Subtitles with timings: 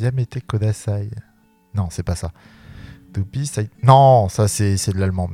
[0.00, 1.10] Yamete Kodasai.
[1.74, 2.30] Non, c'est pas ça.
[3.12, 5.28] Dubi Sai- Non, ça c'est de l'allemand.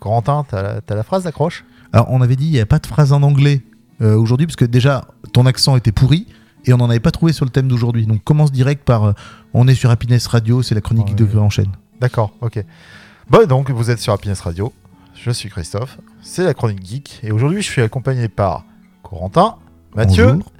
[0.00, 1.64] Corentin, t'as la, la phrase d'accroche?
[1.92, 3.62] Alors, on avait dit, il n'y a pas de phrase en anglais
[4.00, 6.26] euh, aujourd'hui, parce que déjà, ton accent était pourri,
[6.64, 8.06] et on n'en avait pas trouvé sur le thème d'aujourd'hui.
[8.06, 9.12] Donc, commence direct par euh,
[9.52, 11.14] On est sur Happiness Radio, c'est la chronique Ouais.
[11.14, 11.70] de enchaîne.
[12.00, 12.64] D'accord, ok.
[13.30, 14.72] Bon, donc vous êtes sur Happiness Radio.
[15.14, 15.98] Je suis Christophe.
[16.22, 17.20] C'est la chronique geek.
[17.22, 18.64] Et aujourd'hui, je suis accompagné par
[19.02, 19.56] Corentin,
[19.94, 20.52] Mathieu Bonjour.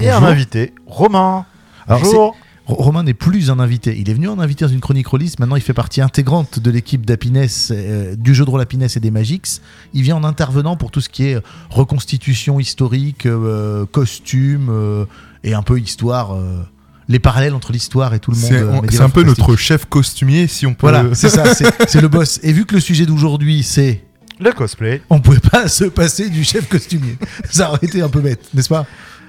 [0.00, 1.44] et un invité, Romain.
[1.88, 2.36] Alors, Bonjour.
[2.66, 3.96] Ro- Romain n'est plus un invité.
[3.96, 5.38] Il est venu en invité dans une chronique release.
[5.38, 9.00] Maintenant, il fait partie intégrante de l'équipe d'Happiness, euh, du jeu de rôle Happiness et
[9.00, 9.60] des Magix.
[9.94, 11.38] Il vient en intervenant pour tout ce qui est
[11.70, 15.04] reconstitution historique, euh, costume euh,
[15.44, 16.34] et un peu histoire.
[16.34, 16.62] euh,
[17.08, 18.50] les parallèles entre l'histoire et tout le monde.
[18.90, 20.88] C'est euh, un peu notre chef costumier, si on peut.
[20.90, 22.40] Voilà, c'est ça, c'est c'est le boss.
[22.42, 24.02] Et vu que le sujet d'aujourd'hui, c'est.
[24.40, 25.00] Le cosplay.
[25.08, 27.16] On pouvait pas se passer du chef costumier.
[27.48, 28.86] Ça aurait été un peu bête, n'est-ce pas?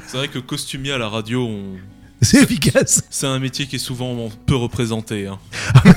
[0.08, 1.76] C'est vrai que costumier à la radio, on-
[2.22, 3.04] C'est efficace.
[3.10, 5.28] c'est un métier qui est souvent peu représenté.
[5.28, 5.38] hein.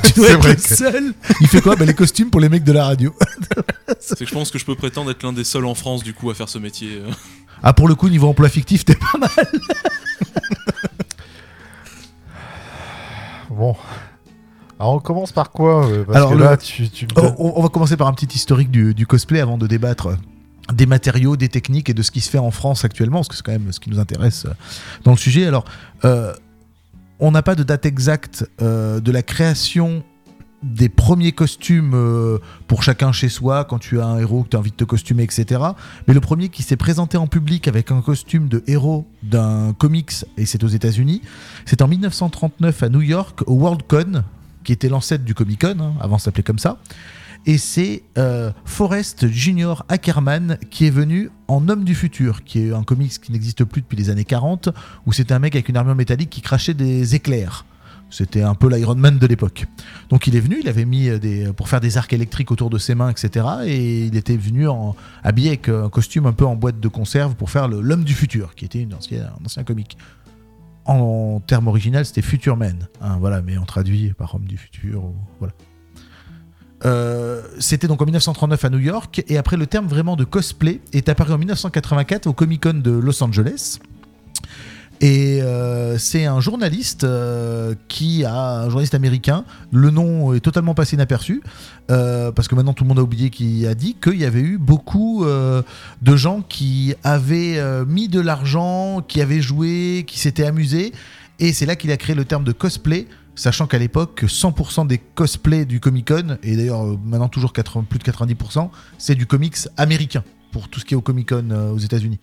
[0.04, 1.14] Tu dois C'est être vrai le que- seul.
[1.40, 1.76] Il fait quoi?
[1.76, 3.14] Bah, Les costumes pour les mecs de la radio.
[4.00, 6.12] C'est que je pense que je peux prétendre être l'un des seuls en France du
[6.14, 7.02] coup à faire ce métier.
[7.62, 9.28] Ah, pour le coup, niveau emploi fictif, t'es pas mal.
[13.50, 13.76] Bon.
[14.78, 15.86] Alors on commence par quoi?
[15.86, 18.06] Euh, Parce Alors, que le- là, tu, tu me donnes- on, on va commencer par
[18.06, 20.08] un petit historique du, du cosplay avant de débattre
[20.72, 23.36] des matériaux, des techniques et de ce qui se fait en France actuellement, parce que
[23.36, 24.54] c'est quand même ce qui nous intéresse euh,
[25.04, 25.46] dans le sujet.
[25.46, 25.64] Alors,
[26.04, 26.32] euh,
[27.18, 30.02] on n'a pas de date exacte euh, de la création
[30.62, 34.58] des premiers costumes pour chacun chez soi, quand tu as un héros, que tu as
[34.58, 35.58] envie de te costumer, etc.
[36.06, 40.12] Mais le premier qui s'est présenté en public avec un costume de héros d'un comics,
[40.36, 41.22] et c'est aux États-Unis,
[41.64, 44.22] c'est en 1939 à New York, au Worldcon,
[44.62, 46.76] qui était l'ancêtre du Comic Con, hein, avant ça s'appelait comme ça.
[47.46, 52.72] Et c'est euh, Forrest Junior Ackerman qui est venu en Homme du Futur, qui est
[52.72, 54.68] un comics qui n'existe plus depuis les années 40,
[55.06, 57.64] où c'était un mec avec une armure métallique qui crachait des éclairs.
[58.10, 59.66] C'était un peu l'Iron Man de l'époque.
[60.08, 62.68] Donc il est venu, il avait mis euh, des, pour faire des arcs électriques autour
[62.68, 63.46] de ses mains, etc.
[63.64, 66.88] Et il était venu en, habillé avec euh, un costume un peu en boîte de
[66.88, 69.96] conserve pour faire l'Homme du Futur, qui était un ancien comic.
[70.84, 72.88] En, terme original, c'était Future Man.
[73.00, 75.04] hein, voilà, mais on traduit par Homme du Futur.
[75.38, 75.54] voilà.
[76.84, 80.80] Euh, c'était donc en 1939 à New York et après le terme vraiment de cosplay
[80.92, 83.78] est apparu en 1984 au Comic Con de Los Angeles.
[85.02, 89.46] Et euh, c'est un journaliste euh, qui a un journaliste américain.
[89.72, 91.42] Le nom est totalement passé inaperçu
[91.88, 94.58] parce que maintenant tout le monde a oublié qui a dit qu'il y avait eu
[94.58, 100.92] beaucoup de gens qui avaient mis de l'argent qui avaient joué qui s'étaient amusés.
[101.40, 104.98] Et c'est là qu'il a créé le terme de cosplay Sachant qu'à l'époque, 100% des
[104.98, 109.26] cosplays du Comic Con, et d'ailleurs euh, maintenant toujours 80 plus de 90%, c'est du
[109.26, 112.18] comics américain pour tout ce qui est au Comic Con euh, aux États-Unis.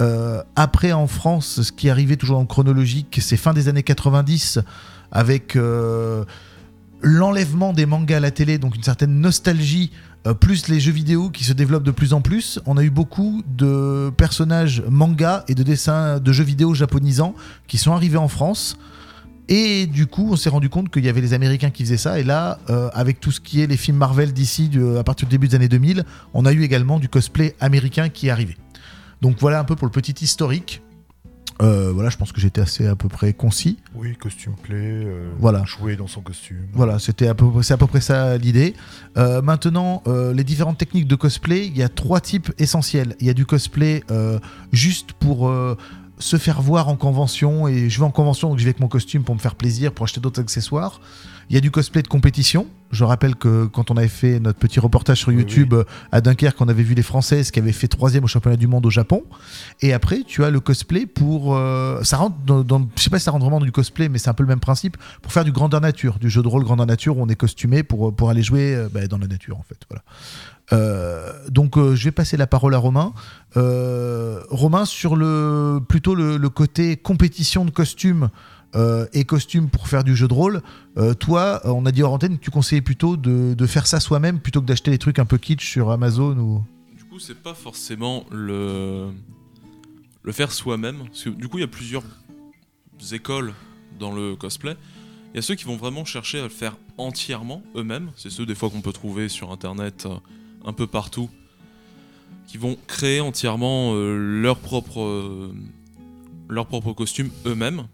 [0.00, 4.60] Euh, après, en France, ce qui arrivé toujours en chronologique, c'est fin des années 90,
[5.10, 5.58] avec
[7.02, 9.90] l'enlèvement des mangas à la télé, donc une certaine nostalgie,
[10.40, 12.60] plus les jeux vidéo qui se développent de plus en plus.
[12.66, 17.34] On a eu beaucoup de personnages manga et de dessins de jeux vidéo japonisants
[17.66, 18.76] qui sont arrivés en France.
[19.48, 22.20] Et du coup, on s'est rendu compte qu'il y avait les Américains qui faisaient ça.
[22.20, 25.32] Et là, euh, avec tout ce qui est les films Marvel d'ici, à partir du
[25.32, 26.04] début des années 2000,
[26.34, 28.56] on a eu également du cosplay américain qui est arrivé.
[29.22, 30.82] Donc voilà un peu pour le petit historique.
[31.60, 33.78] Euh, voilà, je pense que j'étais assez à peu près concis.
[33.96, 34.76] Oui, costume clé.
[34.76, 35.64] euh, Voilà.
[35.64, 36.66] Jouer dans son costume.
[36.72, 38.74] Voilà, c'était à peu, c'est à peu près ça l'idée.
[39.16, 43.16] Euh, maintenant, les différentes techniques de cosplay, il y a trois types essentiels.
[43.18, 44.04] Il y a du cosplay
[44.72, 45.50] juste pour
[46.18, 48.88] se faire voir en convention, et je vais en convention, donc je vais avec mon
[48.88, 51.00] costume pour me faire plaisir, pour acheter d'autres accessoires.
[51.50, 52.66] Il y a du cosplay de compétition.
[52.90, 56.20] Je rappelle que quand on avait fait notre petit reportage sur Oui, YouTube euh, à
[56.22, 58.90] Dunkerque, on avait vu les Françaises qui avaient fait troisième au championnat du monde au
[58.90, 59.24] Japon.
[59.82, 61.54] Et après, tu as le cosplay pour.
[61.56, 64.08] euh, ça rentre dans, dans- Je sais pas si ça rentre vraiment dans du cosplay,
[64.08, 66.48] mais c'est un peu le même principe pour faire du grandeur nature, du jeu de
[66.48, 69.26] rôle grandeur nature où on est costumé pour, pour aller jouer euh, bah, dans la
[69.26, 69.78] nature en fait.
[69.90, 70.02] Voilà.
[70.72, 73.12] Euh, donc euh, je vais passer la parole à Romain.
[73.56, 78.28] Euh, Romain sur le plutôt le, le côté compétition de costumes
[78.74, 80.62] euh, et costumes pour faire du jeu de rôle.
[80.98, 83.98] euh, toi, euh, on a dit hors antenne que tu conseillais plutôt de, faire ça
[83.98, 86.64] soi-même plutôt que d'acheter des trucs un peu kitsch sur Amazon ou.
[86.96, 89.10] Du coup, c'est pas forcément le
[90.30, 91.04] faire soi-même.
[91.36, 92.04] Du coup, il y a plusieurs
[93.12, 93.54] écoles
[93.98, 94.76] dans le cosplay.
[95.32, 98.10] Il y a ceux qui vont vraiment chercher à le faire entièrement eux-mêmes.
[98.16, 100.06] C'est ceux des fois qu'on peut trouver sur internet
[100.64, 101.30] un peu partout.
[102.46, 105.52] Qui vont créer entièrement leur propre
[106.94, 107.86] costume eux-mêmes.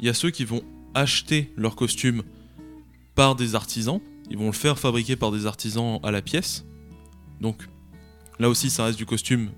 [0.00, 0.62] Il y a ceux qui vont
[0.94, 2.22] acheter leur costume
[3.14, 4.00] par des artisans.
[4.30, 6.64] Ils vont le faire fabriquer par des artisans à la pièce.
[7.40, 7.68] Donc
[8.38, 9.50] là aussi, ça reste du costume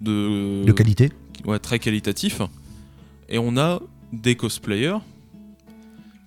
[0.00, 1.10] de, de qualité
[1.44, 2.40] ouais, très qualitatif.
[3.28, 3.80] Et on a
[4.12, 4.98] des cosplayers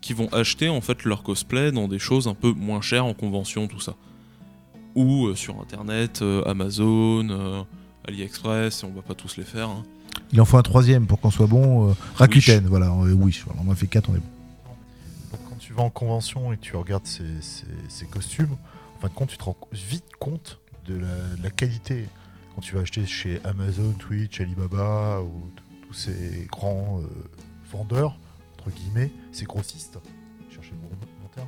[0.02, 3.14] qui vont acheter en fait leur cosplay dans des choses un peu moins chères en
[3.14, 3.96] convention, tout ça.
[4.96, 7.62] Ou euh, sur internet, euh, Amazon, euh,
[8.08, 9.70] AliExpress, on va pas tous les faire.
[9.70, 9.84] hein.
[10.32, 11.90] Il en faut un troisième pour qu'on soit bon.
[11.90, 12.92] euh, Rakuten, voilà.
[12.92, 13.44] Wish.
[13.46, 14.26] Voilà, on en a fait quatre, on est bon.
[15.32, 18.56] Donc, quand tu vas en convention et que tu regardes ces, ces- ces costumes,
[18.98, 22.06] en fin de compte, tu te rends vite compte de la, de la qualité.
[22.56, 25.50] Quand tu vas acheter chez Amazon, Twitch, Alibaba ou
[25.88, 27.08] tous ces grands euh,
[27.72, 28.18] vendeurs,
[28.60, 30.00] entre guillemets, ces grossistes,
[30.52, 30.90] cherchez le bon,
[31.22, 31.48] bon terme,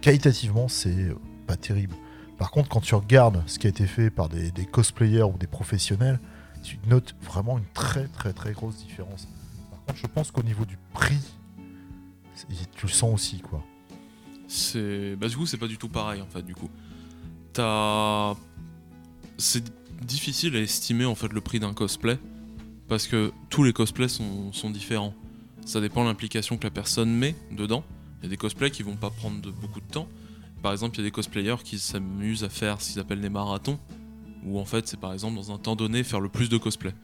[0.00, 1.14] qualitativement, c'est
[1.46, 1.94] pas terrible.
[2.38, 5.38] Par contre, quand tu regardes ce qui a été fait par des, des cosplayers ou
[5.38, 6.18] des professionnels,
[6.62, 9.28] tu notes vraiment une très très très grosse différence.
[9.70, 11.18] Par contre, je pense qu'au niveau du prix,
[12.74, 13.64] tu le sens aussi, quoi.
[14.48, 15.16] C'est.
[15.16, 16.70] Bah, du coup, c'est pas du tout pareil en fait, du coup.
[19.38, 19.64] C'est
[20.04, 22.18] difficile à estimer en fait le prix d'un cosplay
[22.88, 25.14] parce que tous les cosplays sont, différents.
[25.64, 27.84] Ça dépend de l'implication que la personne met dedans.
[28.20, 30.08] Il y a des cosplays qui vont pas prendre beaucoup de temps.
[30.62, 33.30] Par exemple, il y a des cosplayers qui s'amusent à faire ce qu'ils appellent des
[33.30, 33.78] marathons,
[34.44, 36.94] où en fait, c'est par exemple dans un temps donné faire le plus de cosplays.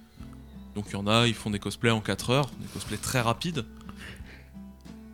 [0.75, 3.20] Donc il y en a, ils font des cosplays en 4 heures, des cosplays très
[3.20, 3.64] rapides.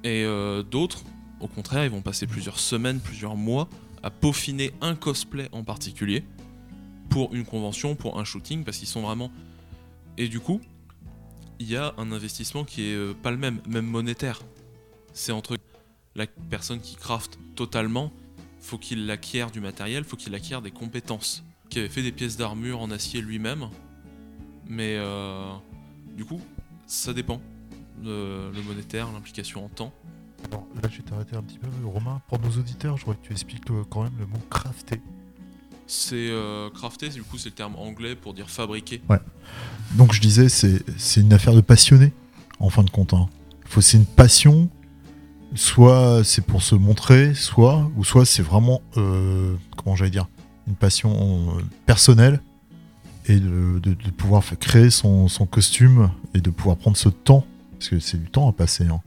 [0.02, 1.02] Et euh, d'autres,
[1.40, 3.68] au contraire, ils vont passer plusieurs semaines, plusieurs mois
[4.02, 6.24] à peaufiner un cosplay en particulier
[7.08, 9.32] pour une convention, pour un shooting, parce qu'ils sont vraiment.
[10.18, 10.60] Et du coup,
[11.58, 14.42] il y a un investissement qui est euh, pas le même, même monétaire.
[15.14, 15.56] C'est entre
[16.14, 18.12] la personne qui craft totalement,
[18.60, 21.44] faut qu'il acquiert du matériel, faut qu'il acquiert des compétences.
[21.74, 23.68] Qui avait fait des pièces d'armure en acier lui-même,
[24.68, 25.52] mais euh,
[26.16, 26.40] du coup,
[26.86, 27.40] ça dépend.
[28.00, 29.92] Le, le monétaire, l'implication en temps.
[30.52, 32.22] Alors là, je vais t'arrêter un petit peu, Romain.
[32.28, 35.00] Pour nos auditeurs, je voudrais que tu expliques quand même le mot crafter.
[35.88, 39.02] C'est euh, crafter, du coup, c'est le terme anglais pour dire fabriquer.
[39.96, 42.12] Donc je disais, c'est c'est une affaire de passionné,
[42.60, 43.14] en fin de compte.
[43.14, 43.28] hein.
[43.66, 44.70] Faut c'est une passion.
[45.56, 50.28] Soit c'est pour se montrer, soit ou soit c'est vraiment euh, comment j'allais dire
[50.66, 52.40] une passion euh, personnelle
[53.26, 57.44] et de, de- de pouvoir créer son, son costume et de pouvoir prendre ce temps
[57.72, 58.86] parce que c'est du temps à passer.
[58.86, 59.00] hein.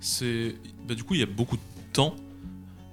[0.00, 0.56] C'est,
[0.88, 1.62] bah, du coup, il y a beaucoup de
[1.92, 2.14] temps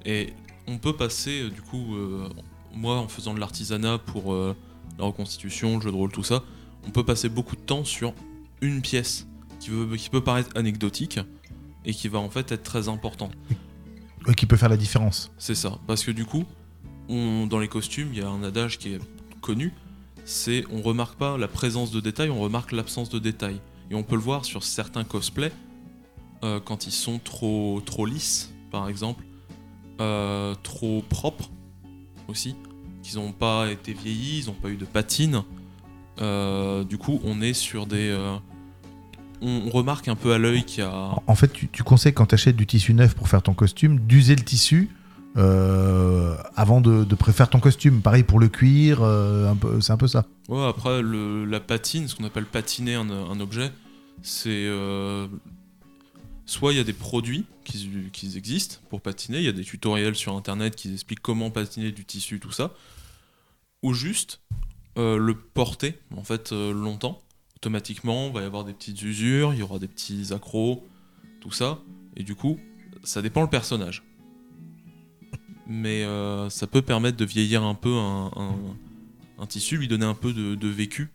[0.06, 0.33] et
[0.67, 2.29] on peut passer, euh, du coup, euh,
[2.73, 4.56] moi, en faisant de l'artisanat pour euh,
[5.00, 6.44] la reconstitution, le jeu de rôle, tout ça,
[6.88, 8.13] on peut passer beaucoup de temps sur
[8.61, 9.27] une pièce
[9.59, 11.19] qui, veut, qui peut paraître anecdotique
[11.85, 13.31] et qui va en fait être très importante.
[14.27, 15.31] Ouais, qui peut faire la différence.
[15.38, 16.44] C'est ça, parce que du coup,
[17.09, 19.00] dans les costumes, il y a un adage qui est
[19.41, 19.73] connu,
[20.25, 23.59] c'est on remarque pas la présence de détails, on remarque l'absence de détails.
[23.91, 25.51] Et on peut le voir sur certains cosplays,
[26.44, 29.23] euh, quand ils sont trop, trop lisses, par exemple,
[30.00, 31.50] euh, trop propres
[32.27, 32.56] aussi,
[33.01, 35.41] qu'ils n'ont pas été vieillis, ils n'ont pas eu de patine.
[36.21, 38.15] Euh, du coup, on est sur des...
[39.41, 40.94] on, remarque un peu à l'œil qu'il y a...
[40.94, 43.56] En- En fait, tu, tu conseilles quand tu achètes du tissu neuf pour faire ton
[43.56, 44.89] costume, d'user le tissu
[45.38, 48.02] euh, avant de, de ton costume.
[48.02, 50.26] Pareil pour le cuir, euh, c'est un peu ça.
[50.48, 53.72] Ouais, après, la patine, ce qu'on appelle patiner un, objet,
[54.22, 54.50] c'est.
[54.50, 55.28] euh,
[56.46, 59.64] soit il y a des produits qui, qui existent pour patiner, il y a des
[59.64, 62.74] tutoriels sur internet qui expliquent comment patiner du tissu, tout ça,
[63.84, 64.42] ou juste
[64.98, 67.22] le porter, en fait, longtemps.
[67.56, 70.86] Automatiquement, il va y avoir des petites usures, il y aura des petits accros,
[71.40, 71.80] tout ça,
[72.18, 72.59] et du coup,
[73.04, 74.04] ça dépend le personnage.
[75.71, 78.31] Mais euh, ça peut permettre de vieillir un peu un-
[79.47, 81.09] tissu, lui donner un peu de, vécu.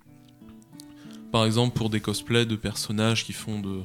[1.33, 3.83] Par exemple, pour des cosplays de personnages qui font de,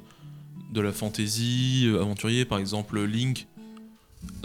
[0.72, 3.48] de la fantasy, euh, aventurier, par exemple Link,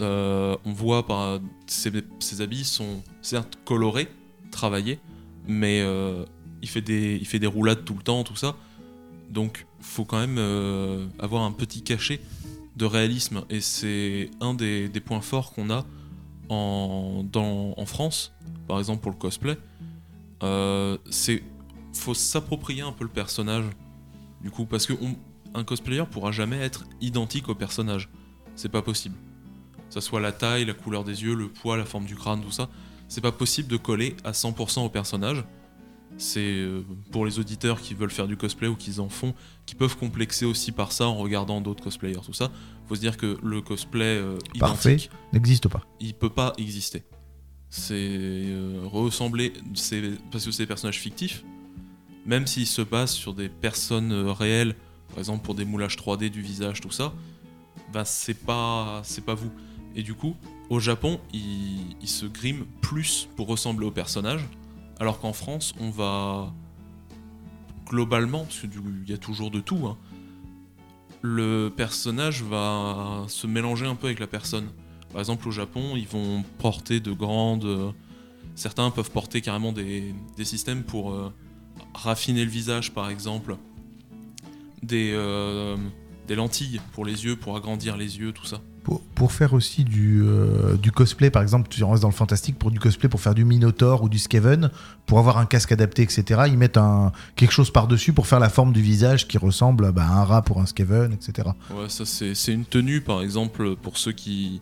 [0.00, 4.08] euh, on voit par ses, ses habits sont certes colorés,
[4.50, 4.98] travaillés,
[5.46, 6.24] mais euh,
[6.62, 8.56] il, fait des, il fait des roulades tout le temps, tout ça.
[9.28, 10.38] Donc, faut quand même
[11.18, 12.20] avoir un petit cachet
[12.76, 15.84] de réalisme, et c'est un des points forts qu'on a
[16.48, 18.32] en, dans- en France,
[18.68, 19.56] par exemple pour le cosplay.
[20.42, 21.42] Euh, c'est
[21.92, 23.64] faut s'approprier un peu le personnage
[24.42, 25.16] du coup parce que on-
[25.58, 28.08] un cosplayer pourra jamais être identique au personnage
[28.56, 29.14] c'est pas possible
[29.88, 32.40] que ça soit la taille la couleur des yeux le poids la forme du crâne
[32.42, 32.68] tout ça
[33.06, 35.44] c'est pas possible de coller à 100% au personnage
[36.16, 39.34] c'est euh, pour les auditeurs qui veulent faire du cosplay ou qui en font
[39.66, 42.50] qui peuvent complexer aussi par ça en regardant d'autres cosplayers tout ça
[42.86, 44.96] faut se dire que le cosplay euh, Parfait.
[45.32, 45.82] N'existe pas.
[46.00, 47.02] il peut pas exister.
[47.70, 51.44] C'est euh, ressembler, c'est parce que c'est des personnages fictifs,
[52.24, 54.76] même s'ils se basent sur des personnes réelles,
[55.08, 57.12] par exemple pour des moulages 3D du visage, tout ça,
[57.92, 59.50] bah c'est pas, c'est pas vous.
[59.96, 60.36] Et du coup,
[60.70, 64.46] au Japon, ils, ils se griment plus pour ressembler au personnage,
[65.00, 66.52] alors qu'en France, on va
[67.86, 68.70] globalement, parce qu'il
[69.08, 69.96] y a toujours de tout, hein,
[71.22, 74.68] le personnage va se mélanger un peu avec la personne.
[75.10, 77.64] Par exemple, au Japon, ils vont porter de grandes.
[77.64, 77.92] euh,
[78.56, 81.32] certains peuvent porter carrément des, systèmes pour euh,
[81.94, 83.56] raffiner le visage, par exemple.
[84.92, 85.76] Euh,
[86.28, 88.60] des lentilles pour les yeux, pour agrandir les yeux, tout ça.
[89.14, 92.70] Pour, faire aussi du, euh, du cosplay, par exemple, tu restes dans le fantastique, pour
[92.70, 94.70] du cosplay, pour faire du Minotaur ou du Skaven,
[95.06, 96.78] pour avoir un casque adapté, etc., ils mettent
[97.34, 100.42] quelque chose par-dessus pour faire la forme du visage qui ressemble bah, à un rat
[100.42, 101.48] pour un Skaven, etc.
[101.70, 104.60] Ouais, ça c'est une tenue par exemple pour ceux qui,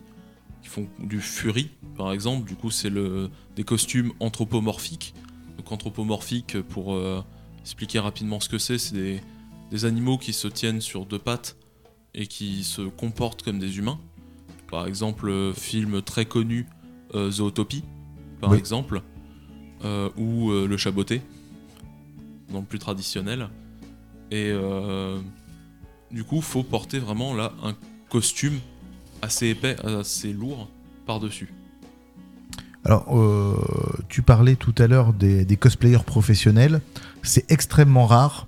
[0.63, 2.47] font du fury par exemple.
[2.47, 5.13] Du coup, c'est des costumes anthropomorphiques.
[5.57, 7.23] Donc anthropomorphique pour euh,
[7.61, 9.21] expliquer rapidement ce que c'est, c'est
[9.71, 11.57] des animaux qui se tiennent sur deux pattes
[12.13, 13.99] et qui se comportent comme des humains.
[14.73, 16.65] Par exemple, euh, film très connu
[17.13, 17.83] euh, Zootopie
[18.41, 18.57] par Oui.
[18.57, 19.03] exemple
[19.85, 21.21] euh, ou le chaboté
[22.51, 23.49] dans le plus traditionnel.
[24.31, 24.51] Et
[26.11, 27.75] du coup, faut porter vraiment là un
[28.09, 28.57] costume
[29.21, 30.67] assez épais, assez lourd
[31.05, 31.53] par-dessus.
[32.83, 33.55] Alors, euh,
[34.09, 36.81] tu parlais tout à l'heure des, des cosplayers professionnels.
[37.21, 38.47] C'est extrêmement rare.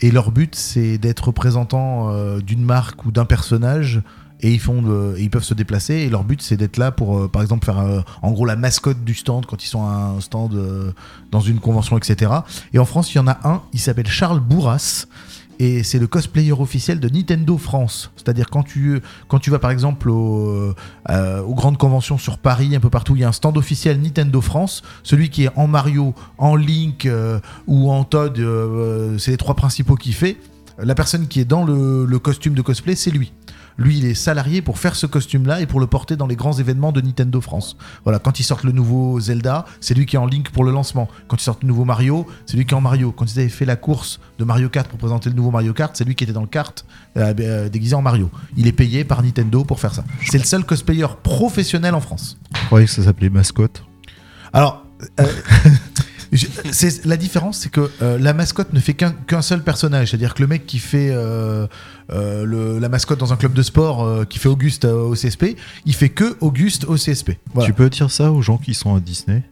[0.00, 4.02] Et leur but, c'est d'être représentant euh, d'une marque ou d'un personnage.
[4.44, 4.84] Et ils, font
[5.18, 5.94] ils peuvent se déplacer.
[5.94, 8.56] Et leur but, c'est d'être là pour, euh, par exemple, faire euh, en gros la
[8.56, 10.92] mascotte du stand quand ils sont à un stand euh,
[11.30, 12.30] dans une convention, etc.
[12.74, 13.62] Et en France, il y en a un.
[13.72, 15.06] Il s'appelle Charles Bourras.
[15.60, 18.10] Et c'est le cosplayer officiel de Nintendo France.
[18.16, 20.74] C'est-à-dire quand tu, quand tu vas par exemple au,
[21.08, 24.40] aux grandes conventions sur Paris, un peu partout, il y a un stand officiel Nintendo
[24.40, 24.82] France.
[25.04, 27.08] Celui qui est en Mario, en Link
[27.68, 28.36] ou en Todd,
[29.18, 30.38] c'est les trois principaux qu'il fait.
[30.76, 33.32] La personne qui est dans le costume de cosplay, c'est lui.
[33.76, 36.52] Lui, il est salarié pour faire ce costume-là et pour le porter dans les grands
[36.52, 37.76] événements de Nintendo France.
[38.04, 40.72] Voilà, quand ils sortent le nouveau Zelda, c'est lui qui est en Link pour le
[40.72, 41.08] lancement.
[41.28, 43.12] Quand ils sortent le nouveau Mario, c'est lui qui est en Mario.
[43.12, 45.96] Quand ils avaient fait la course de Mario Kart pour présenter le nouveau Mario Kart,
[45.96, 46.84] c'est lui qui était dans le kart
[47.16, 48.30] euh, euh, déguisé en Mario.
[48.56, 50.04] Il est payé par Nintendo pour faire ça.
[50.26, 52.38] C'est le seul cosplayer professionnel en France.
[52.54, 53.84] Je croyais que ça s'appelait mascotte?
[54.52, 54.84] Alors,
[55.20, 55.26] euh,
[56.72, 60.10] c'est- la différence, c'est que euh, la mascotte ne fait qu'un seul personnage.
[60.10, 61.66] C'est-à-dire que le mec qui fait euh,
[62.12, 65.94] euh, le- la mascotte dans un club de sport, qui fait Auguste au CSP, il
[65.94, 67.38] fait que Auguste au CSP.
[67.52, 67.66] Voilà.
[67.66, 69.42] Tu peux dire ça aux gens qui sont à Disney?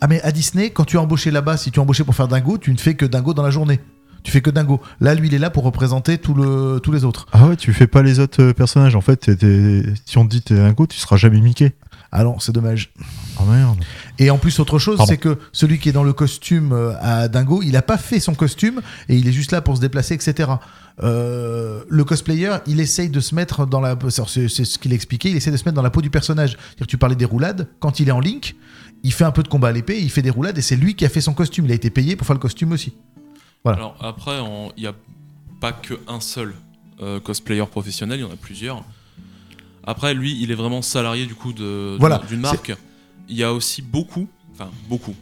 [0.00, 2.26] Ah, mais à Disney, quand tu es embauché là-bas, si tu es embauché pour faire
[2.28, 3.78] Dingo, tu ne fais que Dingo dans la journée.
[4.24, 4.80] Tu fais que Dingo.
[5.00, 7.26] Là, lui, il est là pour représenter tout le, tous les autres.
[7.32, 8.94] Ah ouais, tu fais pas les autres personnages.
[8.96, 9.30] En fait,
[10.06, 11.72] si on te dit t'es un go, tu seras jamais Mickey.
[12.14, 12.92] Ah non, c'est dommage.
[13.40, 13.82] Oh merde.
[14.18, 17.26] Et en plus, autre chose, c'est que celui qui est dans le costume euh, à
[17.28, 20.12] Dingo, il n'a pas fait son costume et il est juste là pour se déplacer,
[20.12, 20.50] etc.
[21.02, 23.96] Euh, le cosplayer, il essaye de se mettre dans la.
[24.10, 26.58] C'est c'est ce qu'il expliquait, il essaie de se mettre dans la peau du personnage.
[26.78, 28.56] Que tu parlais des roulades, quand il est en Link,
[29.02, 30.94] il fait un peu de combat à l'épée, il fait des roulades et c'est lui
[30.94, 31.64] qui a fait son costume.
[31.64, 32.92] Il a été payé pour faire le costume aussi.
[33.64, 33.78] Voilà.
[33.78, 34.38] Alors après,
[34.76, 34.94] il n'y a
[35.60, 36.52] pas qu'un seul
[37.00, 38.84] euh, cosplayer professionnel, il y en a plusieurs.
[39.84, 41.52] Après, lui, il est vraiment salarié du coup
[41.98, 42.72] Voilà, d'une marque.
[43.28, 45.14] Il y a aussi beaucoup, enfin beaucoup,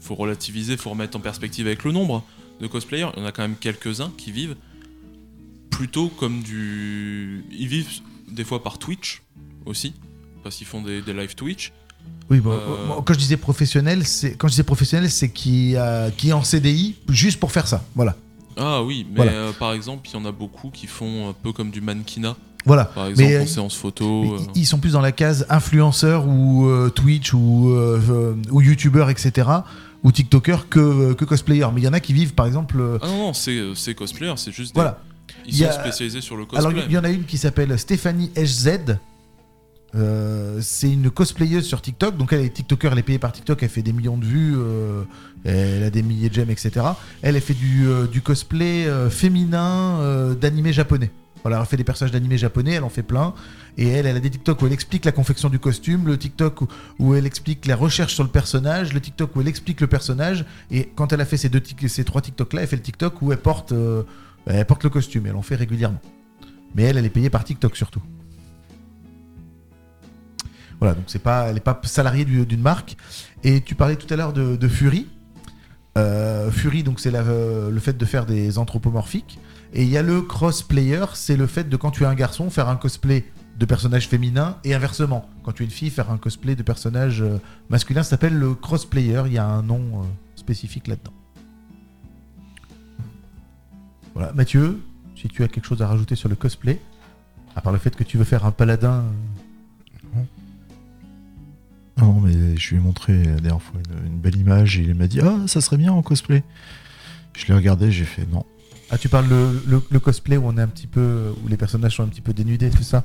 [0.00, 2.24] faut relativiser, faut remettre en perspective avec le nombre
[2.60, 3.08] de cosplayers.
[3.16, 4.56] Il y en a quand même quelques-uns qui vivent
[5.70, 7.44] plutôt comme du.
[7.50, 7.88] Ils vivent
[8.28, 9.22] des fois par Twitch
[9.66, 9.92] aussi,
[10.42, 11.72] parce qu'ils font des, des live Twitch.
[12.30, 16.10] Oui, bon, Euh, quand je disais professionnel, c'est quand je disais professionnel, c'est qui, euh,
[16.10, 17.84] qui est en CDI juste pour faire ça.
[17.94, 18.16] Voilà.
[18.56, 19.32] Ah oui, mais Voilà.
[19.32, 22.36] euh, par exemple, il y en a beaucoup qui font un peu comme du mannequinat,
[22.64, 22.84] Voilà.
[22.86, 24.34] par exemple Mais, euh, en séance photo.
[24.34, 24.38] Euh.
[24.54, 29.10] ils- sont plus dans la case influenceur ou euh, Twitch ou, euh, euh, ou youtubeur,
[29.10, 29.48] etc.
[30.04, 31.66] ou tiktoker que, que cosplayer.
[31.74, 32.76] Mais il y en a qui vivent, par exemple.
[32.80, 34.74] euh, Ah non, non, c'est euh, c'est cosplayer, c'est juste.
[34.74, 34.98] des- voilà.
[35.46, 36.84] Ils Il y sont a- spécialisés sur le Alors, cosplay.
[36.88, 38.96] il y en a une qui s'appelle Stéphanie HZ.
[39.94, 43.62] Euh, c'est une cosplayeuse sur TikTok, donc elle est TikToker, elle est payée par TikTok,
[43.62, 45.02] elle fait des millions de vues, euh,
[45.44, 46.70] elle a des milliers de j'aime, etc.
[47.20, 51.10] Elle, elle fait du, euh, du cosplay euh, féminin euh, d'animé japonais.
[51.42, 53.34] Voilà, elle fait des personnages d'animé japonais, elle en fait plein.
[53.76, 56.60] Et elle, elle a des TikTok où elle explique la confection du costume, le TikTok
[56.60, 56.68] où,
[56.98, 60.44] où elle explique la recherche sur le personnage, le TikTok où elle explique le personnage.
[60.70, 63.20] Et quand elle a fait ces, deux, ces trois TikTok là, elle fait le TikTok
[63.22, 64.04] où elle porte, euh,
[64.46, 65.26] elle porte le costume.
[65.26, 66.00] Elle en fait régulièrement.
[66.74, 68.02] Mais elle, elle est payée par TikTok surtout.
[70.78, 72.96] Voilà, donc pas, elle n'est pas salariée du- d'une marque.
[73.44, 75.08] Et tu parlais tout à l'heure de, Fury.
[75.96, 79.38] Euh, Fury, donc c'est euh, le fait de faire des anthropomorphiques.
[79.74, 82.50] Et il y a le crossplayer, c'est le fait de quand tu es un garçon
[82.50, 83.24] faire un cosplay
[83.58, 85.28] de personnage féminin et inversement.
[85.44, 87.38] Quand tu es une fille, faire un cosplay de personnage euh,
[87.70, 89.22] masculin, ça s'appelle le crossplayer.
[89.26, 90.04] Il y a un nom euh,
[90.36, 91.12] spécifique là-dedans.
[94.14, 94.80] Voilà, Mathieu,
[95.16, 96.78] si tu as quelque chose à rajouter sur le cosplay,
[97.56, 99.04] à part le fait que tu veux faire un paladin.
[100.16, 100.20] euh,
[101.98, 104.94] Non, mais je lui ai montré la dernière fois une, une belle image et il
[104.94, 106.42] m'a dit Ah, ça serait bien en cosplay.
[107.34, 108.44] Je l'ai regardé, j'ai fait non.
[108.94, 111.96] Ah, tu parles le, le, cosplay où on est un petit peu, où les personnages
[111.96, 113.04] sont un petit peu dénudés, c'est ça?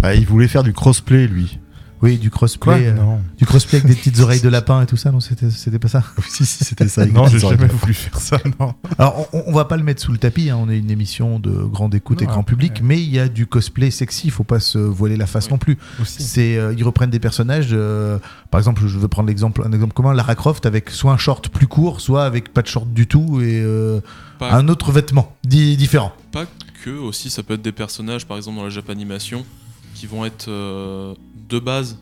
[0.00, 1.58] Ah, il voulait faire du crossplay, lui.
[2.04, 2.94] Oui, du crossplay, euh,
[3.38, 5.88] du crossplay avec des petites oreilles de lapin et tout ça, non C'était c'était pas
[5.88, 6.02] ça?
[6.28, 7.06] Si, si, c'était ça.
[7.14, 8.74] Non, j'ai jamais voulu faire ça, non.
[8.98, 11.38] Alors, on, on va pas le mettre sous le tapis, hein, on est une émission
[11.38, 12.80] de grande écoute et grand public, ouais.
[12.82, 15.52] mais il y a du cosplay sexy, faut pas se voiler la face Oui.
[15.52, 15.78] non plus.
[16.00, 16.22] Aussi.
[16.22, 18.18] C'est, euh, ils reprennent des personnages, euh,
[18.50, 21.48] par exemple, je veux prendre l'exemple, un exemple commun, Lara Croft avec soit un short
[21.48, 24.00] plus court, soit avec pas de short du tout et euh,
[24.40, 26.12] un autre vêtement di- différent.
[26.32, 26.44] pas
[26.84, 29.46] que aussi, ça peut être des personnages, par exemple dans la Japanimation,
[29.94, 31.14] qui vont être euh,
[31.48, 31.98] de base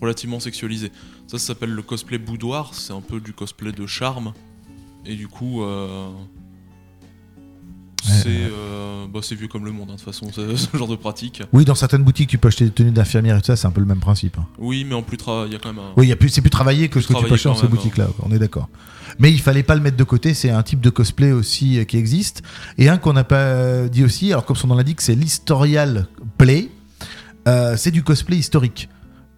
[0.00, 0.90] relativement sexualisés.
[1.26, 4.32] Ça, ça s'appelle le cosplay boudoir, c'est un peu du cosplay de charme.
[5.06, 6.08] Et du coup, euh,
[8.02, 10.96] c'est euh, bah, c'est vieux comme le monde, hein, de toute façon, ce genre de
[10.96, 11.42] pratique.
[11.52, 13.70] Oui, dans certaines boutiques, tu peux acheter des tenues d'infirmière et tout ça, c'est un
[13.70, 14.38] peu le même principe.
[14.38, 14.46] hein.
[14.58, 15.92] Oui, mais en plus, il y a quand même un.
[15.96, 17.54] Oui, il y a plus, c'est plus travaillé que ce que tu peux acheter dans
[17.54, 18.68] ces même, boutiques-là, on est d'accord.
[19.18, 21.96] Mais il fallait pas le mettre de côté, c'est un type de cosplay aussi qui
[21.96, 22.42] existe.
[22.78, 26.68] Et un qu'on n'a pas dit aussi, alors comme son nom l'indique, c'est l'historial play.
[27.48, 28.88] Euh, c'est du cosplay historique.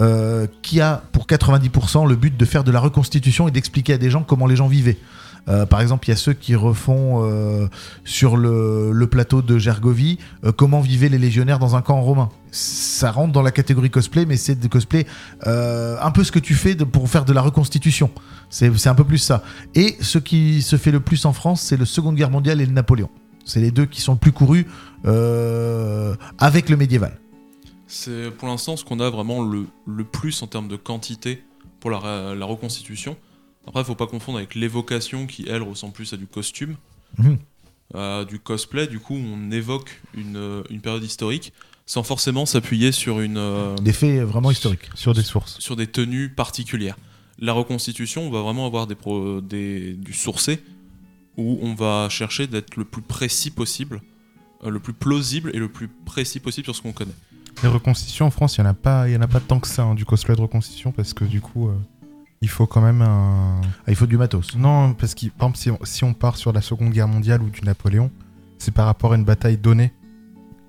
[0.03, 3.99] euh, qui a pour 90% le but de faire de la reconstitution et d'expliquer à
[3.99, 4.99] des gens comment les gens vivaient.
[5.49, 7.27] Euh, par exemple, il y a ceux qui refont
[8.05, 10.19] sur le, plateau de Gergovie
[10.57, 12.29] comment vivaient les légionnaires dans un camp romain.
[12.51, 15.07] Ça rentre dans la catégorie cosplay, mais c'est des cosplay
[15.47, 18.11] un peu ce que tu fais de- pour faire de la reconstitution.
[18.51, 19.43] C'est un peu plus ça.
[19.75, 22.67] Et ce qui se fait le plus en France, c'est le Seconde Guerre mondiale et
[22.67, 23.09] le Napoléon.
[23.47, 24.67] C'est les deux qui sont le plus courus
[26.39, 27.17] avec le médiéval.
[27.87, 31.43] C'est pour l'instant ce qu'on a vraiment le, le plus en termes de quantité
[31.81, 33.17] pour la, reconstitution.
[33.67, 36.77] Après, il faut pas confondre avec l'évocation qui, elle, ressemble plus à du costume,
[37.19, 37.39] Mhm.
[37.95, 38.87] à du cosplay.
[38.89, 41.53] Du coup, on évoque une, une période historique
[41.89, 44.91] sans forcément s'appuyer sur, une, euh, Des faits vraiment historiques.
[44.95, 45.59] Sur des sources.
[45.61, 46.97] sur des tenues particulières.
[47.39, 50.61] La reconstitution, on va vraiment avoir des pro- des, du sourcé
[51.37, 54.03] où on va chercher d'être le plus précis possible,
[54.65, 57.15] euh, le plus plausible et le plus précis possible sur ce qu'on connaît.
[57.63, 59.67] Les reconstitutions en France, il n'y en, a pas- y en a pas tant que
[59.67, 61.75] ça, hein, du cosplay de reconstitution, parce que du coup, euh,
[62.43, 63.61] il faut quand même un.
[63.87, 64.55] Ah, il faut du matos.
[64.57, 67.43] Non, parce que par exemple, si on, si on part sur la Seconde Guerre mondiale
[67.43, 68.11] ou du Napoléon,
[68.59, 69.93] c'est par rapport à une bataille donnée.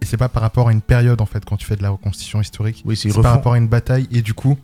[0.02, 1.90] Et c'est pas par rapport à une période, en fait, quand tu fais de la
[1.90, 2.84] reconstitution historique.
[2.86, 4.58] Oui, c'est par rapport à une bataille, et du coup,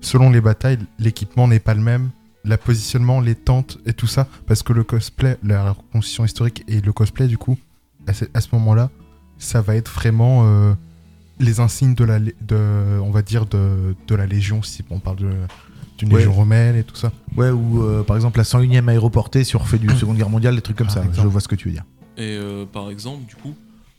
[0.00, 2.10] selon les batailles, l'équipement n'est pas le même,
[2.44, 6.80] le positionnement, les tentes et tout ça, parce que le cosplay, la reconstitution historique et
[6.80, 7.58] le cosplay, du coup,
[8.06, 8.90] à ce, à ce moment-là,
[9.38, 10.72] ça va être vraiment euh,
[11.40, 14.98] les insignes de la, lé- de, on va dire, de, de la Légion, si on
[15.00, 15.32] parle de-
[15.98, 16.18] d'une Ouais.
[16.18, 17.12] Légion romaine et tout ça.
[17.36, 20.54] Ouais, ou euh, par exemple la 101e aéroportée, si on refait du Seconde Guerre mondiale,
[20.56, 21.04] des trucs comme ça.
[21.12, 21.84] Je vois ce que tu veux dire.
[22.16, 23.54] Et euh, par exemple, du coup,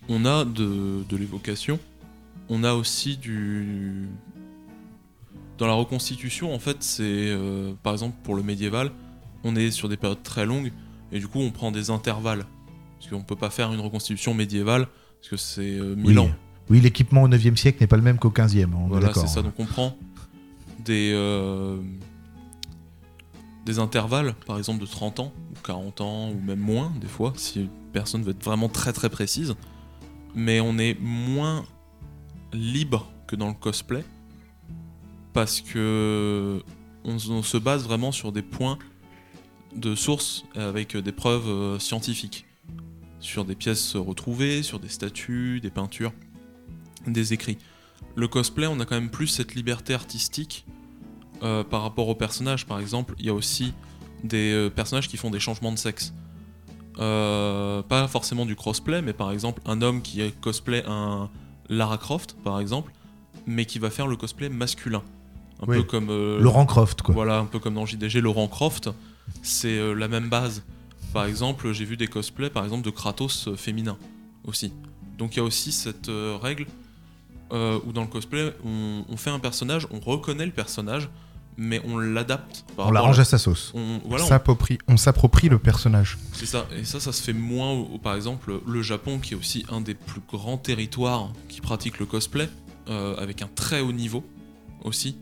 [0.10, 1.80] on a de, de l'évocation,
[2.50, 4.08] on a aussi du...
[5.58, 7.04] Dans la reconstitution, en fait, c'est...
[7.04, 8.91] euh, par exemple, pour le médiéval,
[9.43, 10.71] on est sur des périodes très longues,
[11.12, 12.45] et du coup, on prend des intervalles.
[13.00, 14.88] Parce qu'on peut pas faire une reconstitution médiévale,
[15.21, 16.17] parce que c'est euh, 1000 Oui.
[16.19, 16.30] ans.
[16.69, 18.73] Oui, l'équipement au 9e siècle n'est pas le même qu'au 15e.
[18.73, 19.41] On Voilà, c'est ça.
[19.41, 19.95] Donc on prend
[20.84, 21.78] des, euh,
[23.65, 27.34] des intervalles, par exemple de 30 ans, ou 40 ans, ou même moins, des fois,
[27.36, 29.56] si une personne veut être vraiment très très précise.
[30.36, 31.65] Mais on est moins
[32.54, 34.04] libre que dans le cosplay,
[35.34, 36.62] parce que
[37.04, 38.78] on, s- on se base vraiment sur des points
[39.75, 42.45] de source avec des preuves euh, scientifiques.
[43.19, 46.13] Sur des pièces retrouvées, sur des statues, des peintures,
[47.08, 47.58] des écrits
[48.15, 50.65] le cosplay, on a quand même plus cette liberté artistique
[51.44, 52.65] euh, par rapport aux personnages.
[52.65, 53.74] Par exemple, il y a aussi
[54.24, 56.13] des euh, personnages qui font des changements de sexe.
[57.00, 61.30] Euh, pas forcément du crossplay, mais par exemple, un homme qui est cosplay un
[61.70, 62.91] Lara Croft, par exemple,
[63.48, 65.04] mais qui va faire le cosplay masculin.
[65.62, 65.78] Un Oui.
[65.78, 66.10] peu comme.
[66.10, 67.13] euh, Laurent Croft, quoi.
[67.13, 68.89] voilà, un peu comme dans JDG, Laurent Croft,
[69.41, 70.63] c'est euh, la même base.
[71.13, 73.98] Par exemple, j'ai vu des cosplays, par exemple, de Kratos féminin
[74.46, 74.72] aussi.
[75.18, 76.10] Donc il y a aussi cette
[76.41, 76.65] règle
[77.52, 81.10] euh, où dans le cosplay, on, on fait un personnage, on reconnaît le personnage,
[81.58, 82.66] mais on l'adapte.
[82.78, 83.72] On l'arrange à- sa sauce.
[83.76, 84.30] on- voilà, On on-
[84.98, 86.18] s'approprie- le personnage.
[86.34, 86.66] c'est ça.
[86.78, 89.66] Et ça, ça se fait moins, au- au- par exemple, le Japon, qui est aussi
[89.72, 92.50] un des plus grands territoires qui pratique le cosplay,
[92.90, 94.24] euh, avec un très haut niveau
[94.84, 95.18] aussi.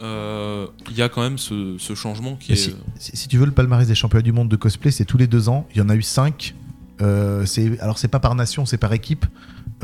[0.00, 2.56] Euh, Il y a quand même ce, ce changement qui est.
[2.56, 5.18] si, si- si tu veux, le palmarès des championnats du monde de cosplay, c'est tous
[5.18, 5.66] les deux ans.
[5.74, 6.54] Il y en a eu cinq.
[7.02, 7.44] Euh,
[7.80, 9.26] alors, c'est pas par nation, c'est par équipe.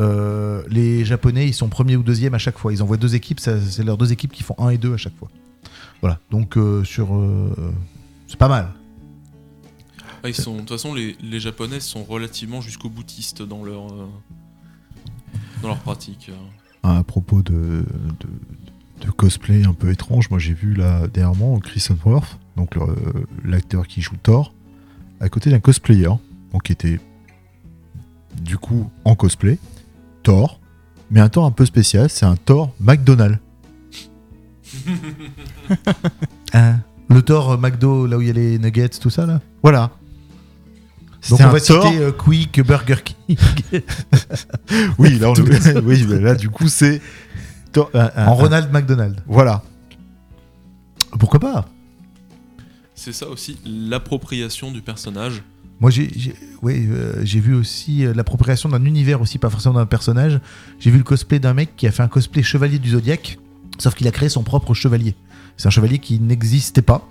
[0.00, 2.72] Euh, les Japonais, ils sont premiers ou deuxièmes à chaque fois.
[2.72, 5.16] Ils envoient deux équipes, c'est leurs deux équipes qui font un et deux à chaque
[5.16, 5.28] fois.
[6.00, 7.14] Voilà, donc euh, sur.
[7.14, 7.72] euh,
[8.26, 8.70] c'est pas mal.
[10.22, 13.92] Ah, ils sont, de toute façon, les, les Japonais sont relativement jusqu'au boutiste dans leur,
[13.92, 14.07] euh,
[15.62, 16.30] dans leur pratique.
[16.83, 21.85] À propos de, de, de cosplay un peu étrange, moi j'ai vu là dernièrement Chris
[21.88, 22.76] Hemsworth donc
[23.44, 24.54] l'acteur qui joue Thor,
[25.20, 26.09] à côté d'un cosplayer,
[26.52, 27.00] donc qui était
[28.40, 29.59] du coup en cosplay,
[30.25, 30.61] Thor,
[31.11, 33.39] mais un Thor un peu spécial, c'est un Thor McDonald.
[36.53, 39.41] Hein le Thor euh, McDo, là où il y a les nuggets, tout ça là
[39.63, 39.91] Voilà.
[41.31, 41.87] Donc on un va Thor.
[41.87, 43.37] citer euh, Quick, Burger King.
[44.99, 47.01] Oui, là, on le- oui, là du coup c'est
[47.77, 49.21] un- un- en un- Ronald McDonald.
[49.27, 49.63] Voilà.
[51.19, 51.67] Pourquoi pas?
[52.95, 55.43] C'est ça aussi, l'appropriation du personnage.
[55.81, 60.41] Moi, euh, j'ai vu aussi euh, l'appropriation d'un univers aussi, pas forcément d'un personnage.
[60.79, 63.39] J'ai vu le cosplay d'un mec qui a fait un cosplay chevalier du Zodiaque,
[63.79, 65.15] sauf qu'il a créé son propre chevalier.
[65.57, 67.07] C'est un chevalier qui n'existait pas.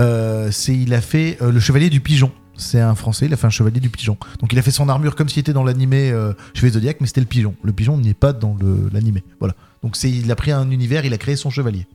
[0.00, 2.32] Euh, c'est il a fait euh, le chevalier du pigeon.
[2.56, 4.16] C'est un français, il a fait un chevalier du pigeon.
[4.40, 6.12] Donc il a fait son armure comme s'il était dans l'animé
[6.54, 7.54] Chevalier Zodiac, mais c'était le pigeon.
[7.62, 8.56] Le pigeon n'est pas dans
[8.92, 9.24] l'animé.
[9.40, 9.54] Voilà.
[9.82, 11.86] Donc il a pris un univers, il a créé son chevalier.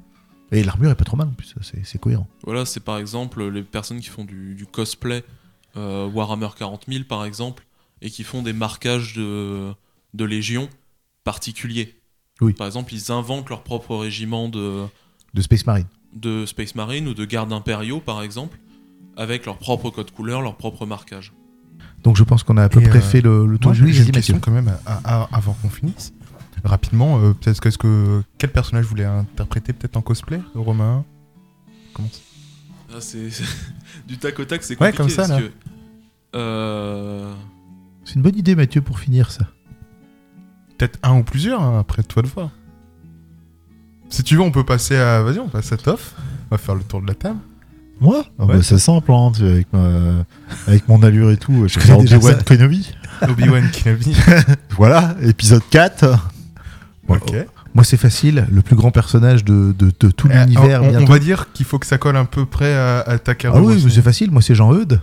[0.52, 2.28] Et l'armure est pas trop mal en plus, c'est cohérent.
[2.44, 5.24] Voilà, c'est par exemple les personnes qui font du cosplay
[5.78, 7.66] euh, Warhammer 40 000 par exemple,
[8.02, 9.72] et qui font des marquages de,
[10.14, 10.70] de légions
[11.24, 11.96] particuliers.
[12.42, 12.54] Oui.
[12.54, 14.86] Par exemple, ils inventent leur propre régiment de,
[15.34, 15.88] De Space Marine.
[16.14, 18.60] de Space Marine ou de gardes impériaux par exemple,
[19.16, 21.34] avec leur propre code couleur, leur propre marquage.
[22.04, 23.86] Donc je pense qu'on a à peu Et, près euh, fait le, le tour j'ai
[24.06, 26.14] une question quand même à- à- avant qu'on finisse.
[26.64, 31.06] Rapidement, euh, peut-être que, est-ce que quel personnage vous voulez interpréter peut-être en cosplay, Romain?
[31.94, 32.20] Comment ça
[32.98, 33.30] Ah, c'est
[34.08, 35.48] du tac au tac, c'est Ouais, compliqué comme ça, parce là.
[35.48, 35.52] que
[36.36, 37.32] euh,
[38.06, 39.46] C'est une bonne idée, Mathieu, pour finir ça.
[40.78, 42.50] Peut-être un ou plusieurs, hein, après toi de voir.
[44.10, 45.22] Si tu veux, on peut passer à.
[45.22, 46.16] Vas-y, on passe à Toff.
[46.50, 47.40] On va faire le tour de la table.
[48.00, 48.24] Moi?
[48.40, 48.56] Ah Ouais.
[48.58, 50.24] bah, C'est simple, hein, tu sais, avec, ma-
[50.68, 51.68] avec mon allure et tout.
[51.68, 52.44] Je déjà Obi-Wan.
[52.44, 52.94] Kenobi.
[53.28, 54.16] Obi-Wan Kenobi.
[54.72, 56.06] Voilà, épisode 4.
[57.10, 57.36] ok.
[57.78, 58.48] Moi, c'est facile.
[58.52, 60.84] Le plus grand personnage de, de- de tout Euh, l'univers.
[60.84, 63.34] on, on va dire qu'il faut que ça colle un peu près à, à ta
[63.46, 64.32] Ah oui, c'est facile.
[64.32, 65.00] Moi, c'est Jean-Eudes.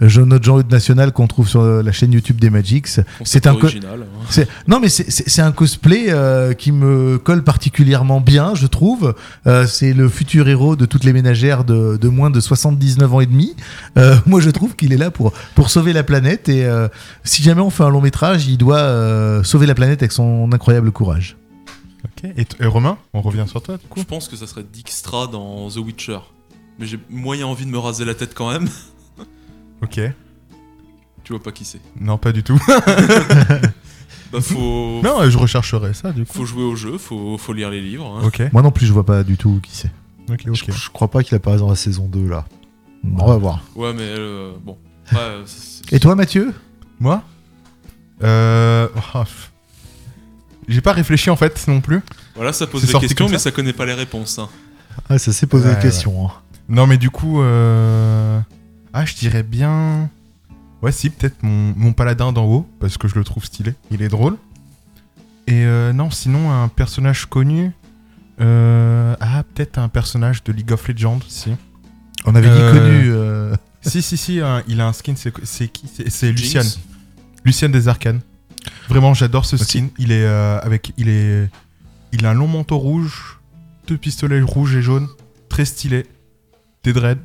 [0.00, 3.00] Je- Notre Jean-Eudes national qu'on trouve sur euh, la chaîne YouTube des Magix.
[3.24, 4.02] C'est un original.
[4.02, 4.24] hein.
[4.28, 9.14] C'est- Non, mais c'est- un cosplay euh, qui me colle particulièrement bien, je trouve.
[9.46, 13.20] Euh, c'est le futur héros de toutes les ménagères de, de moins de 79 ans
[13.20, 13.54] et demi.
[13.96, 16.48] Euh, moi, je trouve qu'il est là pour, pour sauver la planète.
[16.48, 16.88] Et euh,
[17.24, 20.50] si jamais on fait un long métrage, il doit euh, sauver la planète avec son
[20.52, 21.36] incroyable courage.
[22.04, 22.30] Ok.
[22.36, 25.68] Et, Romain, on revient sur toi du coup Je pense que ça serait Dijkstra dans
[25.70, 26.18] The Witcher.
[26.78, 28.68] Mais j'ai moyen envie de me raser la tête quand même.
[29.82, 30.00] Ok.
[31.24, 31.80] Tu vois pas qui c'est.
[32.00, 32.60] Non, pas du tout.
[34.32, 36.32] Bah faut, non, je rechercherai ça du coup.
[36.34, 38.18] faut jouer au jeu, faut, faut lire les livres.
[38.20, 38.26] hein.
[38.26, 38.42] Ok.
[38.52, 39.90] Moi non plus, je vois pas du tout qui c'est.
[40.28, 40.64] Ok, ok.
[40.66, 42.44] Je, je crois pas qu'il apparaisse dans la saison 2 là.
[43.04, 43.62] On va voir.
[43.76, 44.76] Ouais, mais euh, bon.
[45.92, 46.52] Et toi, Mathieu?
[46.98, 47.22] Moi?
[48.24, 48.88] Euh.
[49.14, 49.22] oh.
[50.66, 52.00] J'ai pas réfléchi en fait non plus.
[52.34, 54.40] Voilà, ça pose des questions, mais ça ça connaît pas les réponses.
[54.40, 54.48] hein.
[55.08, 56.26] Ah, ça s'est posé Ouais, des questions.
[56.26, 56.32] hein.
[56.68, 58.40] Non, mais du coup, euh...
[58.96, 60.10] ah, je dirais bien.
[60.82, 63.74] Ouais, si, peut-être mon, mon paladin d'en haut, parce que je le trouve stylé.
[63.90, 64.36] Il est drôle.
[65.46, 67.72] Et euh, non, sinon, un personnage connu.
[68.40, 71.52] euh, Ah, peut-être un personnage de League of Legends, si.
[72.24, 73.10] On avait dit Euh, connu.
[73.10, 75.86] euh, si, si, si, un- il a un skin, c'est qui?
[76.08, 76.62] C'est- Lucian.
[77.44, 78.20] Lucian des Arcanes.
[78.88, 79.62] Vraiment, j'adore ce Ok.
[79.62, 79.88] skin.
[79.98, 81.48] Il est euh, avec, il est,
[82.12, 83.38] il a un long manteau rouge,
[83.86, 85.06] deux pistolets rouges et jaunes,
[85.48, 86.06] très stylé,
[86.82, 87.18] des dreads,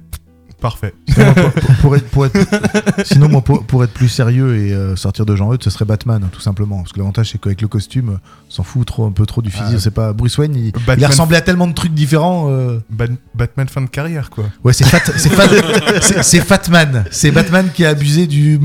[0.62, 0.94] parfait.
[1.10, 2.48] Sinon, moi, pour, pour être, pour être-
[3.06, 6.28] sinon, moi, pour, pour être plus sérieux et euh, sortir de Jean-Eudes, ce serait Batman,
[6.32, 6.78] tout simplement.
[6.78, 9.42] Parce que l'avantage, c'est qu'avec le costume, euh, on s'en fout trop, un peu trop
[9.42, 9.76] du physique.
[9.76, 9.80] Ah.
[9.80, 12.48] c'est pas Bruce Wayne, il, il Batman- a ressemblé à tellement de trucs différents.
[12.50, 12.80] euh.
[12.90, 14.46] Bat- Batman fin de carrière, quoi.
[14.64, 15.50] Ouais, c'est Fat, c'est Fat-
[16.02, 17.04] c'est- c'est Fatman.
[17.12, 18.60] C'est Batman qui a abusé du,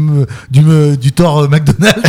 [0.51, 1.97] du, du Thor McDonald.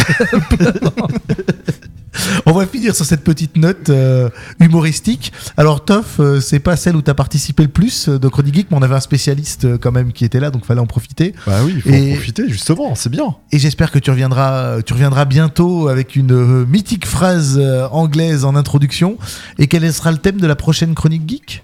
[2.45, 5.31] On va finir sur cette petite note euh, humoristique.
[5.55, 8.55] Alors, Toff, euh, c'est pas celle où tu as participé le plus euh, de Chronique
[8.55, 11.33] Geek, mais on avait un spécialiste quand même qui était là, donc fallait en profiter.
[11.45, 13.35] Bah oui, il faut Et- en profiter justement, c'est bien.
[13.51, 17.59] Et j'espère que tu reviendras, tu reviendras bientôt avec une mythique phrase
[17.91, 19.17] anglaise en introduction.
[19.59, 21.63] Et quel sera le thème de la prochaine Chronique Geek?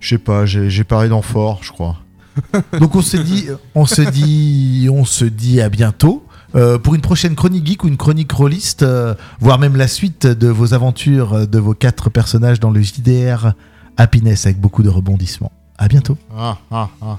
[0.00, 1.96] Je sais pas, j'ai j'ai parlé d'enfort, je crois.
[2.78, 6.24] Donc on se dit, on se dit, on se dit à bientôt.
[6.54, 10.26] Euh, pour une prochaine chronique geek ou une chronique rôliste, euh, voire même la suite
[10.26, 13.52] de vos aventures euh, de vos quatre personnages dans le JDR
[13.96, 15.52] Happiness avec beaucoup de rebondissements.
[15.76, 16.16] À bientôt.
[16.36, 17.18] Ah, ah, ah.